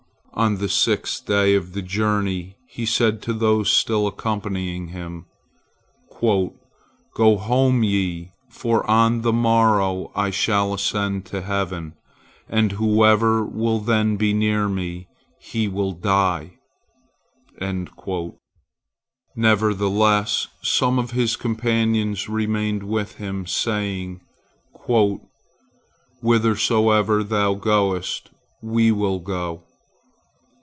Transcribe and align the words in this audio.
On 0.33 0.57
the 0.57 0.69
sixth 0.69 1.25
day 1.27 1.53
of 1.55 1.73
the 1.73 1.81
journey, 1.83 2.55
he 2.67 2.85
said 2.85 3.21
to 3.23 3.33
those 3.33 3.69
still 3.69 4.07
accompanying 4.07 4.87
him, 4.87 5.25
"Go 6.19 6.53
ye 7.19 7.35
home, 7.37 8.29
for 8.49 8.89
on 8.89 9.21
the 9.21 9.33
morrow 9.33 10.09
I 10.15 10.29
shall 10.31 10.73
ascend 10.73 11.25
to 11.27 11.41
heaven, 11.41 11.93
and 12.49 12.71
whoever 12.71 13.45
will 13.45 13.79
then 13.79 14.15
be 14.15 14.33
near 14.33 14.67
me, 14.69 15.07
he 15.37 15.67
will 15.67 15.91
die." 15.91 16.53
Nevertheless, 19.35 20.47
some 20.63 20.97
of 20.97 21.11
his 21.11 21.35
companions 21.35 22.29
remained 22.29 22.83
with 22.83 23.15
him, 23.15 23.45
saying: 23.45 24.21
"Whithersoever 26.21 27.21
thou 27.23 27.53
goest, 27.53 28.29
we 28.61 28.91
will 28.93 29.19
go. 29.19 29.63